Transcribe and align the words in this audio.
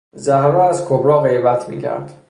زهرا 0.13 0.69
از 0.69 0.85
کبرا 0.89 1.21
غیبت 1.21 1.69
میکرد. 1.69 2.13